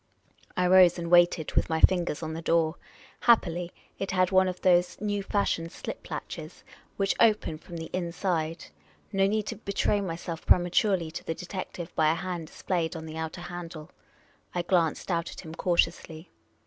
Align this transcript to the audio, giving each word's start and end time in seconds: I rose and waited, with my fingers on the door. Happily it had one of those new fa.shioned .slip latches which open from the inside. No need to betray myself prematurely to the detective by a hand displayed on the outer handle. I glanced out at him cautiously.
I 0.57 0.65
rose 0.65 0.97
and 0.97 1.11
waited, 1.11 1.53
with 1.53 1.69
my 1.69 1.79
fingers 1.79 2.23
on 2.23 2.33
the 2.33 2.41
door. 2.41 2.73
Happily 3.19 3.71
it 3.99 4.09
had 4.09 4.31
one 4.31 4.47
of 4.47 4.59
those 4.61 4.99
new 4.99 5.21
fa.shioned 5.21 5.69
.slip 5.71 6.09
latches 6.09 6.63
which 6.97 7.13
open 7.19 7.59
from 7.59 7.77
the 7.77 7.91
inside. 7.93 8.65
No 9.13 9.27
need 9.27 9.45
to 9.45 9.57
betray 9.57 10.01
myself 10.01 10.43
prematurely 10.43 11.11
to 11.11 11.23
the 11.23 11.35
detective 11.35 11.93
by 11.95 12.09
a 12.11 12.15
hand 12.15 12.47
displayed 12.47 12.95
on 12.95 13.05
the 13.05 13.17
outer 13.17 13.41
handle. 13.41 13.91
I 14.55 14.63
glanced 14.63 15.11
out 15.11 15.29
at 15.29 15.41
him 15.41 15.53
cautiously. 15.53 16.31